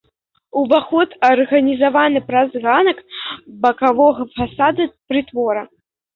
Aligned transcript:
Уваход 0.59 1.09
арганізаваны 1.29 2.19
праз 2.31 2.49
ганак 2.65 2.97
бакавога 3.67 4.27
фасада 4.41 4.83
прытвора. 5.13 5.63